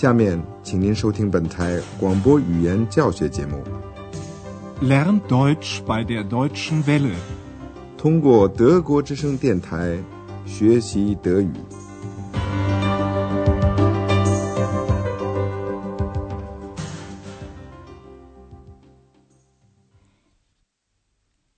[0.00, 3.60] 下面，请您收听本台广播语言教学节目。
[4.80, 7.16] Lern Deutsch bei der Deutschen Welle，
[7.96, 9.98] 通过德国之声电台
[10.46, 11.50] 学习德语。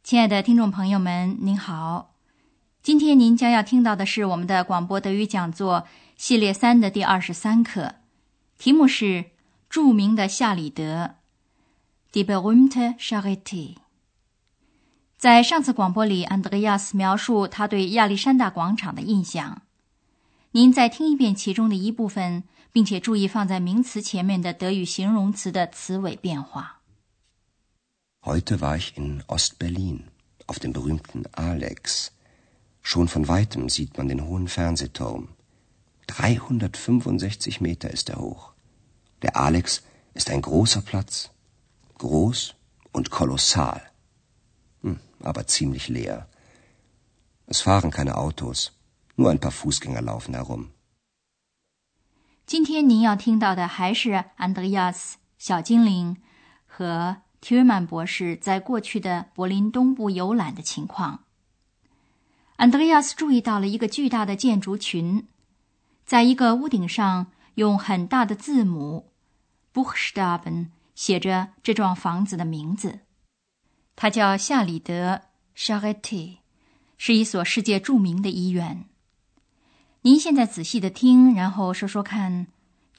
[0.02, 2.14] 亲爱的听众朋友们，您好！
[2.82, 5.84] 今天您将要听到的是我们的广播德语讲座
[6.16, 7.96] 系列三的第二十三课。
[8.60, 9.30] 题目是
[9.70, 11.14] 著名的夏里德
[12.12, 13.76] ，Die berühmte Charité。
[15.16, 19.62] 在上次广播里，安德烈亚斯描述他对亚历山大广场的印象。
[20.50, 26.82] 您再听一遍其中的一部分，并且注意放在名词前面的德语形容词的词尾变化。
[28.20, 30.02] Heute war ich in Ostberlin
[30.46, 32.10] auf dem berühmten Alex.
[32.82, 35.28] Schon von weitem sieht man den hohen Fernsehturm.
[36.08, 38.52] 365 Meter ist er hoch.
[39.22, 39.82] Der Alex
[40.14, 41.30] ist ein großer Platz,
[41.98, 42.54] groß
[42.92, 43.82] und kolossal,
[44.82, 46.26] hm, aber ziemlich leer.
[47.46, 48.72] Es fahren keine Autos,
[49.16, 50.70] nur ein paar Fußgänger laufen herum.
[52.46, 56.16] 今天您要听到的还是安德烈斯小精灵
[56.66, 61.24] 和提尔曼博士在过去的柏林东部游览的情况。
[62.56, 65.28] 安德烈亚斯注意到了一个巨大的建筑群，
[66.04, 69.09] 在一个屋顶上用很大的字母。
[69.72, 73.00] Buchstaben 写着这幢房子的名字，
[73.96, 75.22] 它叫夏里德
[75.56, 76.38] Charité，
[76.98, 78.84] 是一所世界著名的医院。
[80.02, 82.46] 您现在仔细的听，然后说说看，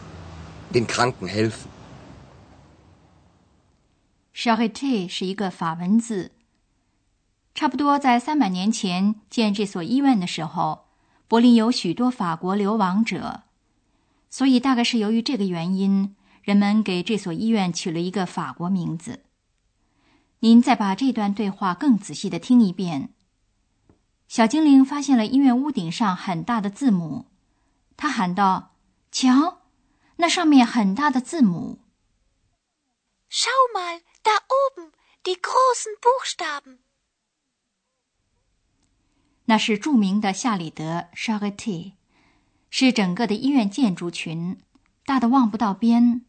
[0.71, 1.69] Den Kranken helfen.
[4.35, 6.33] Charité 是一个法文字。
[7.55, 10.87] 差不多在三百年前建这所医院的时候，
[11.27, 13.43] 柏林有许多法国流亡者，
[14.29, 19.21] 所以大概是由于这个原因，人们给这所医院取了一个法国名字。
[20.47, 23.13] 您再把这段对话更仔细的听一遍。
[24.29, 27.27] 小精灵发现了医院屋顶上很大的字母，
[27.97, 28.77] 他喊道
[29.11, 29.63] ：“瞧，
[30.19, 31.81] 那上面很大的字母。”
[33.29, 34.93] Schau mal da oben
[35.25, 36.79] die großen Buchstaben。
[39.47, 41.95] 那是著名的夏里德 Charité，
[42.71, 44.61] 是整个的医院建筑群，
[45.05, 46.25] 大的望不到边。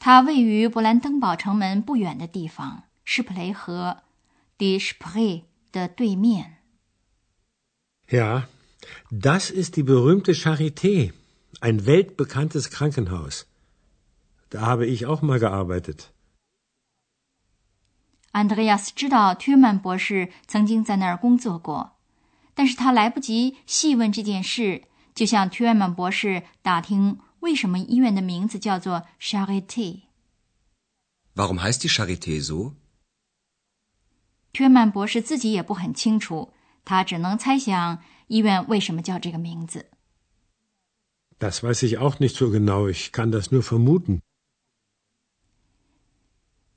[0.00, 2.86] 它位于勃兰登堡城门不远的地方。
[3.03, 4.03] 施普雷河
[4.57, 6.57] d i s p r e 的对面。
[8.07, 8.47] Ja,
[9.11, 11.13] das ist die berühmte Charité,
[11.59, 13.45] ein weltbekanntes Krankenhaus.
[14.49, 16.11] Da habe ich auch mal gearbeitet.
[18.31, 21.97] Andreas 知道 Thürmann 博士曾经在那儿工作过，
[22.53, 24.83] 但是他来不及细问这件事，
[25.15, 32.75] 就向 Thürmann 博士打听为什么医院的名字叫做 Charité。Warum heißt die Charité so?
[34.62, 36.52] 约曼博士自己也不很清楚，
[36.84, 39.90] 他只能猜想医院为什么叫这个名字。
[41.38, 42.88] Das weiß ich auch nicht so genau.
[42.88, 44.20] Ich kann das nur vermuten.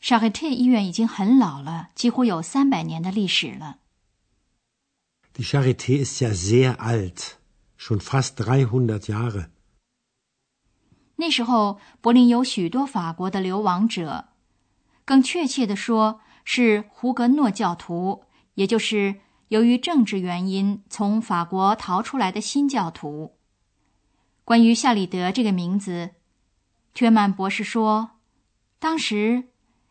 [0.02, 3.78] Charité 医院已经很老了，几乎有三百年的历史了。
[5.36, 7.36] Die Charité ist ja sehr alt,
[7.78, 9.50] schon fast 300 Jahre.
[11.18, 14.30] 那时候，柏林有许多法国的流亡者，
[15.06, 16.22] 更确切的说。
[16.50, 18.24] 是胡格诺教徒，
[18.54, 19.16] 也就是
[19.50, 23.34] 由于政治原因从法国逃出来的新教徒。
[24.46, 26.12] 关于夏里德这个名字，
[27.00, 28.12] 约曼博士说，
[28.80, 29.50] 当时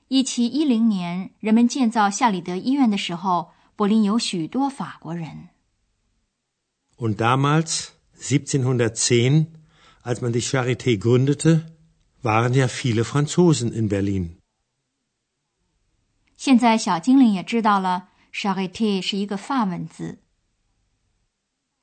[0.09, 5.51] 一七一零年人们建造夏里德医院的时候，柏林有许多法国人。
[6.97, 7.89] Und damals,
[8.19, 9.49] 1710,
[10.03, 11.67] als man die Charité gründete,
[12.23, 14.36] waren ja viele Franzosen in Berlin.
[16.47, 20.21] 现在小精灵也知道了，charité 是一个法文字。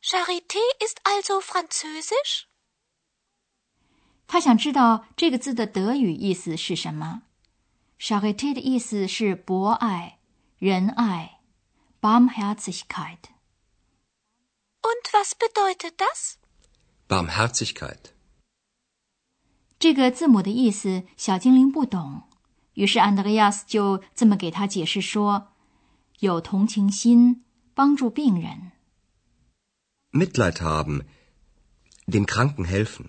[0.02, 2.44] Charité ist also französisch?
[4.26, 7.24] 他想知道这个字的德语意思是什么。
[8.00, 10.20] charité 的意思是博爱、
[10.60, 11.42] 仁爱
[12.00, 13.18] （Barmherzigkeit）。
[14.82, 16.36] Und was bedeutet das?
[17.10, 18.14] Barmherzigkeit.
[19.78, 22.30] 这个字母的意思，小精灵不懂。
[22.74, 25.50] 于是安德烈亚斯就这么给他解释说
[26.20, 27.44] ：“有同情心，
[27.74, 28.72] 帮助病人。”
[30.12, 31.06] Mitleid haben,
[32.08, 33.08] dem Kranken helfen.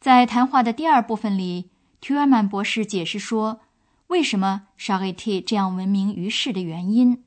[0.00, 1.70] 在谈话的第二部分里，
[2.00, 3.60] 图尔曼博士解释说，
[4.08, 7.24] 为什么沙瑞蒂这样闻名于世的原因。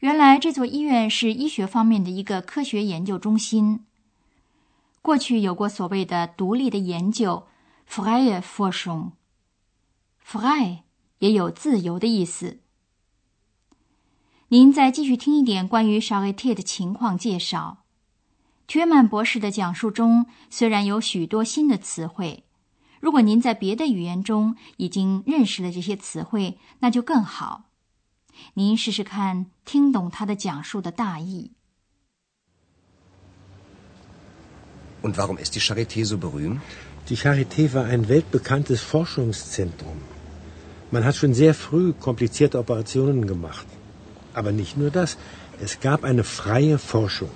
[0.00, 3.84] 原来这座医院是医学方面的一个科学研究中心。
[5.02, 7.46] 过去有过所谓的独立的研究
[7.88, 9.12] （freie Forschung）。
[10.28, 10.78] Frei
[11.20, 12.58] 也有自由的意思。
[14.48, 17.84] 您再继续听一点关于沙瑞蒂的情况介绍。
[18.72, 22.44] 约曼博士的讲述中虽然有许多新的词汇，
[23.00, 27.70] 如果您在别的语言中已经认识了这些词汇，那就更好。
[28.54, 31.52] 您试试看，听懂他的讲述的大意。
[35.02, 36.58] Und warum ist die Charité so berühmt?
[37.08, 40.15] Die Charité war ein weltbekanntes Forschungszentrum.
[40.90, 43.66] Man hat schon sehr früh komplizierte Operationen gemacht.
[44.34, 45.16] Aber nicht nur das.
[45.60, 47.30] Es gab eine freie Forschung.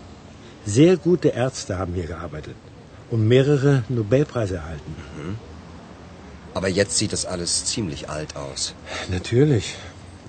[0.66, 2.54] Sehr gute Ärzte haben hier gearbeitet
[3.10, 4.94] und mehrere Nobelpreise erhalten.
[5.16, 5.36] Mhm.
[6.54, 8.74] Aber jetzt sieht das alles ziemlich alt aus.
[9.10, 9.76] Natürlich.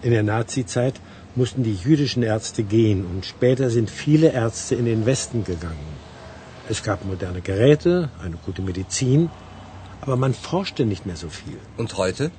[0.01, 0.99] In der Nazizeit
[1.35, 5.91] mussten die jüdischen Ärzte gehen und später sind viele Ärzte in den Westen gegangen.
[6.69, 9.29] Es gab moderne Geräte, eine gute Medizin,
[10.01, 11.57] aber man forschte nicht mehr so viel.
[11.77, 12.31] Und heute?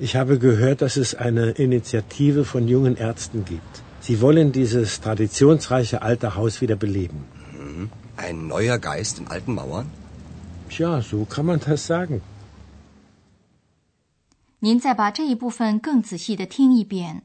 [0.00, 3.82] Ich habe gehört, dass es eine Initiative von jungen Ärzten gibt.
[4.00, 7.24] Sie wollen dieses traditionsreiche alte Haus wieder beleben.
[7.52, 7.90] Mhm.
[8.16, 9.86] Ein neuer Geist in alten Mauern?
[10.68, 12.20] Tja, so kann man das sagen.
[14.60, 17.22] 您再把这一部分更仔细的听一遍。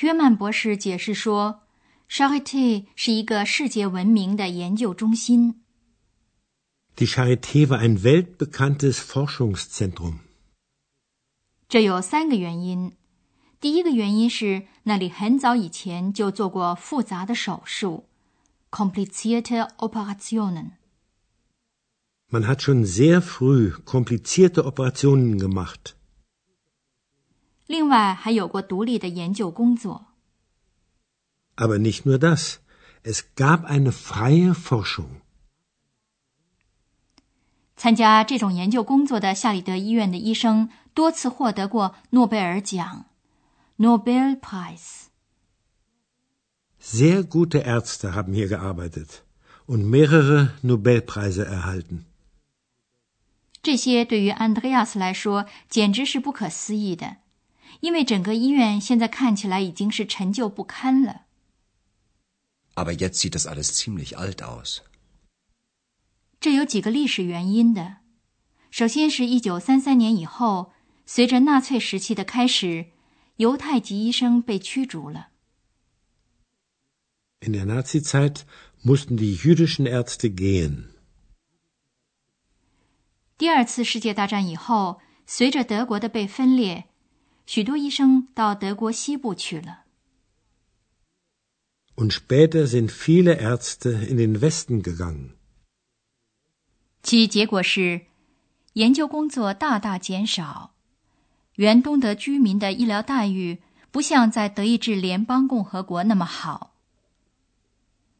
[0.00, 1.60] 约曼博士解释说，
[2.08, 5.56] Charité 是一个世界闻名的研究中心。
[6.96, 10.20] Die Charité war ein weltbekanntes Forschungszentrum.
[11.73, 12.91] 这有三个原因。
[13.59, 18.03] 第一个原因是那里很早以前就做过复杂的手术
[18.69, 20.73] ，komplizierte Operationen。
[22.29, 25.95] Man hat schon sehr früh komplizierte Operationen gemacht.
[27.65, 30.05] 另外还有过独立的研究工作。
[31.55, 32.57] Aber nicht nur das.
[33.01, 35.23] Es gab eine freie Forschung.
[37.75, 43.05] 参加这种研究工作的夏里德医院的医生多次获得过诺贝尔奖
[43.77, 45.07] （Nobelpreis）。
[46.81, 49.21] Sehr gute Ärzte haben hier gearbeitet
[49.65, 52.03] und mehrere Nobelpreise erhalten.
[53.61, 57.17] 这些对于安德烈亚斯来说简直是不可思议的，
[57.79, 61.21] 因为整个医院现在看起来已经是陈旧不堪了。
[62.75, 64.79] Aber jetzt sieht das alles ziemlich alt aus.
[66.41, 67.97] 这有几个历史原因的。
[68.69, 70.72] 首先是一九三三年以后，
[71.05, 72.87] 随着纳粹时期的开始，
[73.37, 75.29] 犹太籍医生被驱逐了。
[77.41, 78.43] In der Nazizeit
[78.83, 80.89] mussten die jüdischen Ärzte gehen.
[83.37, 86.85] 第二次世界大战以后，随着德国的被分裂，
[87.45, 89.83] 许多医生到德国西部去了。
[91.95, 95.31] Und später sind viele Ärzte in den Westen gegangen.
[97.03, 98.05] 其结果是，
[98.73, 100.72] 研究工作大大减少，
[101.55, 103.59] 原东德居民的医疗待遇
[103.91, 106.73] 不像在德意志联邦共和国那么好。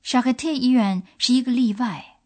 [0.04, 2.18] 沙克特医院是一个例外。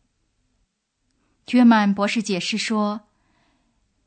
[1.51, 3.01] 约曼博士解释说，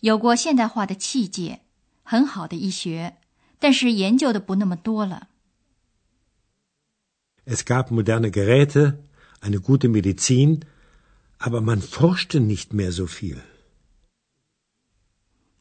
[0.01, 1.61] 有过现代化的器械，
[2.03, 3.17] 很好的医学，
[3.59, 5.29] 但是研究的不那么多了。
[7.47, 8.99] Es gab moderne Geräte,
[9.41, 10.61] eine gute Medizin,
[11.39, 13.39] aber man forschte nicht mehr so viel.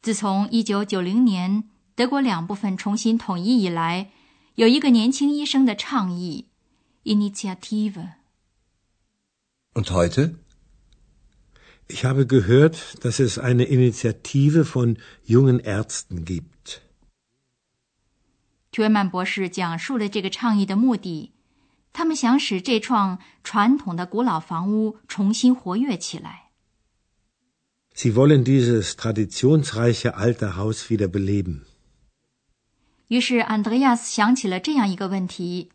[0.02, 1.64] 自从一九九零年
[1.94, 4.10] 德国两部分重新统一以来，
[4.54, 6.46] 有一个年轻医生的倡议
[7.04, 8.12] （Initiative）。
[9.74, 10.36] Und heute?
[11.86, 16.80] Ich habe gehört, dass es eine Initiative von jungen Ärzten gibt.
[18.72, 21.32] 约曼博士讲述了这个倡议的目的。
[21.92, 26.49] 他们想使这幢传统的古老房屋重新活跃起来。
[27.94, 31.62] Sie wollen dieses traditionsreiche alte Haus wieder beleben.
[33.08, 35.70] 于是安德烈亚斯想起了这样一个问题：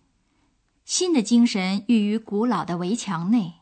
[0.86, 3.56] 新的精神寓于古老的围墙内。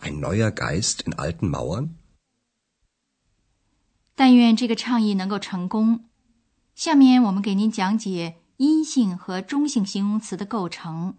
[0.00, 1.90] Ein neuer Geist in alten Mauern?
[4.14, 6.08] 但愿这个倡议能够成功。
[6.74, 11.18] 下面我们给您讲解阴性和中性形容词的构成。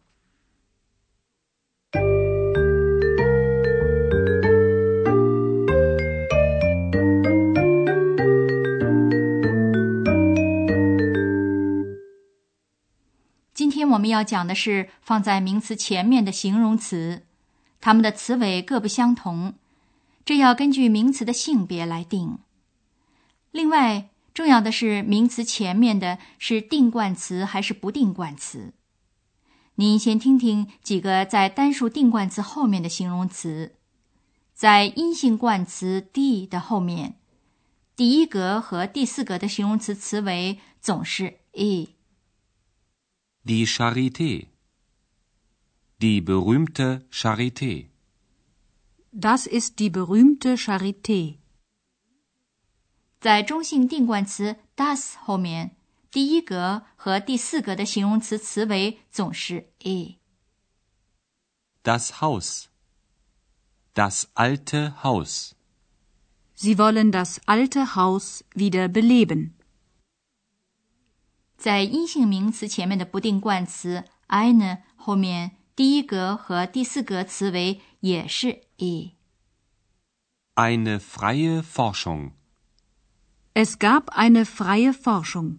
[14.10, 17.28] 们要讲的是放在名词前面的形容词，
[17.80, 19.54] 它们的词尾各不相同，
[20.26, 22.40] 这要根据名词的性别来定。
[23.52, 28.74] 另外，重要的是名词前面的是定冠词还是不定冠词。
[29.76, 33.76] 您先听听几个在单数定冠词后面的形容词，
[34.56, 37.16] 在阴性冠词 d 的后面，
[37.96, 41.90] 第一格和第四格的形容词词尾总是 e。
[43.45, 44.49] Die Charité.
[46.01, 47.89] Die berühmte Charité.
[49.13, 51.39] Das ist die berühmte Charité.
[53.21, 55.77] 在中性定冠词 das 后面，
[56.11, 60.17] 第一格和第四格的形容词词尾总是 e。
[61.83, 62.67] Das Haus.
[63.95, 65.55] Das alte Haus.
[66.55, 69.55] Sie wollen das alte Haus wieder beleben.
[71.60, 79.12] 在阴性名词前面的不定冠词 eine 后面，第一格和第四格词尾也是 e。
[80.56, 82.32] Eine freie Forschung.
[83.54, 85.58] Es gab eine freie Forschung.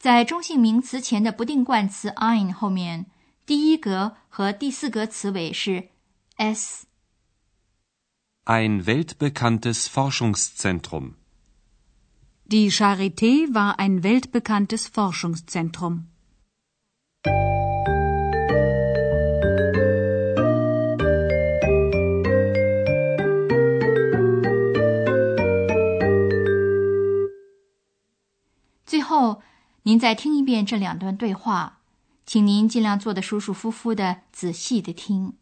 [0.00, 3.06] 在中性名词前的不定冠词 ein 后面，
[3.46, 5.90] 第一格和第四格词尾是
[6.34, 6.86] s。
[8.46, 11.19] Ein weltbekanntes Forschungszentrum.
[12.52, 16.06] Die Charité war ein weltbekanntes Forschungszentrum.
[28.84, 29.42] 最后，
[29.84, 31.78] 您再听一遍这两段对话，
[32.26, 35.34] 请您尽量坐得舒舒服服的，仔细的听。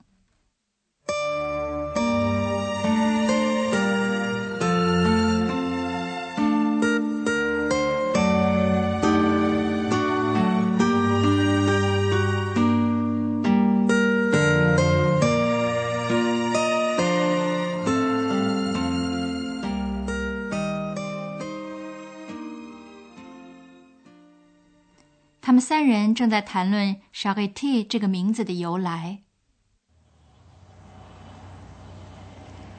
[25.48, 29.24] 他们三人正在谈论 “Charité” 这个名字的由来。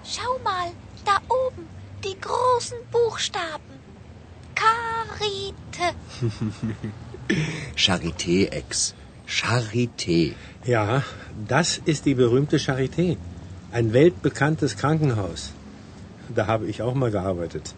[0.04, 0.68] Schau mal,
[1.04, 1.64] da oben,
[2.02, 3.76] die großen Buchstaben.
[4.54, 5.94] Karite.
[7.74, 8.94] Charité, Ex.
[9.26, 10.34] Charité.
[10.64, 11.02] Ja,
[11.48, 13.16] das ist die berühmte Charité.
[13.72, 15.52] Ein weltbekanntes Krankenhaus.
[16.34, 17.74] Da habe ich auch mal gearbeitet.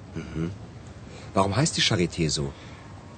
[1.34, 2.52] Warum heißt die Charité so?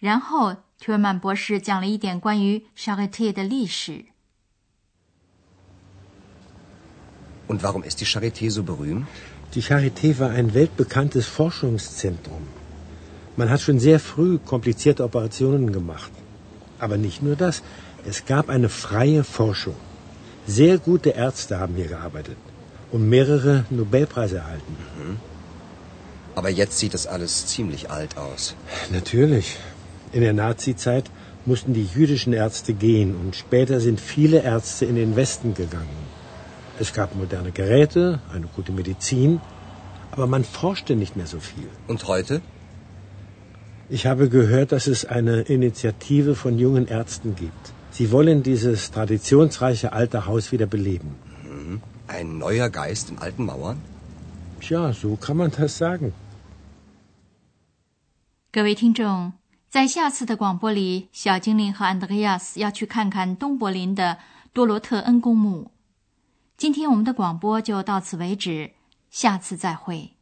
[0.00, 4.04] 然后，特尔曼博士讲了一点关于 Charité 的历史。
[7.48, 9.06] Und warum ist die Charité so berühmt?
[9.54, 12.42] Die Charité war ein weltbekanntes Forschungszentrum.
[13.36, 16.10] Man hat schon sehr früh komplizierte Operationen gemacht.
[16.78, 17.62] Aber nicht nur das.
[18.04, 19.76] Es gab eine freie Forschung.
[20.46, 22.36] Sehr gute Ärzte haben hier gearbeitet
[22.92, 24.76] und mehrere Nobelpreise erhalten.
[26.34, 28.54] Aber jetzt sieht das alles ziemlich alt aus.
[28.90, 29.56] Natürlich.
[30.12, 31.10] In der Nazizeit
[31.44, 36.06] mussten die jüdischen Ärzte gehen und später sind viele Ärzte in den Westen gegangen.
[36.78, 39.40] Es gab moderne Geräte, eine gute Medizin,
[40.10, 41.68] aber man forschte nicht mehr so viel.
[41.86, 42.40] Und heute?
[43.88, 47.72] Ich habe gehört, dass es eine Initiative von jungen Ärzten gibt.
[47.92, 51.14] Sie wollen dieses traditionsreiche alte Haus wieder beleben.
[52.08, 53.78] Ein neuer Geist in alten Mauern?
[54.60, 56.12] Tja, so kann man das sagen.
[58.52, 59.34] 各位听众，
[59.71, 64.17] 在下次的广播里，小精灵和安德烈亚斯要去看看东柏林的
[64.51, 65.71] 多罗特恩公墓。
[66.57, 68.73] 今天我们的广播就到此为止，
[69.09, 70.17] 下次再会。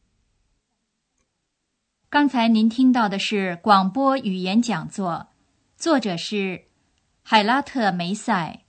[2.12, 5.30] 刚才您听到的是广播语言讲座，
[5.76, 6.66] 作者是
[7.24, 8.62] 海拉特梅塞，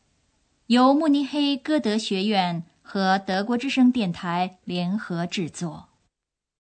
[0.69, 5.90] 由慕尼黑歌德学院和德国之声电台联合制作。